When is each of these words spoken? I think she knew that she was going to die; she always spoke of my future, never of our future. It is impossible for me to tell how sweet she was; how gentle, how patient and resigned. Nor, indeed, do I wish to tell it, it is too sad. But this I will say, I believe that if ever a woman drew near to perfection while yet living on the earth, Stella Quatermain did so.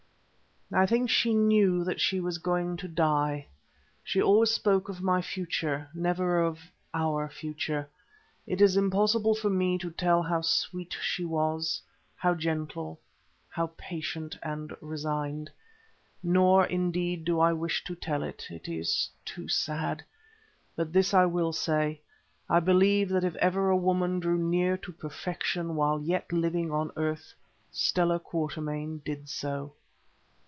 I 0.73 0.85
think 0.85 1.09
she 1.09 1.33
knew 1.33 1.83
that 1.83 1.99
she 1.99 2.21
was 2.21 2.37
going 2.37 2.77
to 2.77 2.87
die; 2.87 3.47
she 4.05 4.21
always 4.21 4.51
spoke 4.51 4.87
of 4.87 5.01
my 5.01 5.21
future, 5.21 5.89
never 5.93 6.39
of 6.39 6.61
our 6.93 7.27
future. 7.27 7.89
It 8.47 8.61
is 8.61 8.77
impossible 8.77 9.35
for 9.35 9.49
me 9.49 9.77
to 9.79 9.91
tell 9.91 10.23
how 10.23 10.39
sweet 10.39 10.95
she 11.01 11.25
was; 11.25 11.81
how 12.15 12.35
gentle, 12.35 12.97
how 13.49 13.71
patient 13.75 14.37
and 14.41 14.73
resigned. 14.79 15.49
Nor, 16.23 16.65
indeed, 16.67 17.25
do 17.25 17.41
I 17.41 17.51
wish 17.51 17.83
to 17.83 17.93
tell 17.93 18.23
it, 18.23 18.45
it 18.49 18.69
is 18.69 19.09
too 19.25 19.49
sad. 19.49 20.01
But 20.77 20.93
this 20.93 21.13
I 21.13 21.25
will 21.25 21.51
say, 21.51 21.99
I 22.49 22.61
believe 22.61 23.09
that 23.09 23.25
if 23.25 23.35
ever 23.35 23.69
a 23.69 23.75
woman 23.75 24.21
drew 24.21 24.37
near 24.37 24.77
to 24.77 24.93
perfection 24.93 25.75
while 25.75 25.99
yet 26.01 26.31
living 26.31 26.71
on 26.71 26.87
the 26.87 26.97
earth, 26.97 27.33
Stella 27.73 28.21
Quatermain 28.21 28.99
did 29.03 29.27
so. 29.27 29.73